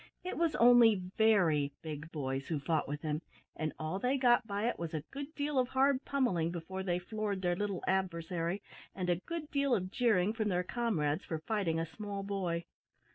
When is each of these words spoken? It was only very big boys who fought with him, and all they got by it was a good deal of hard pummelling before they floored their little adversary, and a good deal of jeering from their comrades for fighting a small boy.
It 0.23 0.35
was 0.35 0.55
only 0.55 0.95
very 1.15 1.73
big 1.83 2.11
boys 2.11 2.47
who 2.47 2.59
fought 2.59 2.87
with 2.87 3.03
him, 3.03 3.21
and 3.55 3.71
all 3.77 3.99
they 3.99 4.17
got 4.17 4.47
by 4.47 4.67
it 4.67 4.79
was 4.79 4.95
a 4.95 5.03
good 5.11 5.35
deal 5.35 5.59
of 5.59 5.67
hard 5.67 6.03
pummelling 6.05 6.49
before 6.49 6.81
they 6.81 6.97
floored 6.97 7.43
their 7.43 7.55
little 7.55 7.83
adversary, 7.87 8.63
and 8.95 9.11
a 9.11 9.17
good 9.27 9.51
deal 9.51 9.75
of 9.75 9.91
jeering 9.91 10.33
from 10.33 10.49
their 10.49 10.63
comrades 10.63 11.23
for 11.23 11.37
fighting 11.37 11.79
a 11.79 11.85
small 11.85 12.23
boy. 12.23 12.65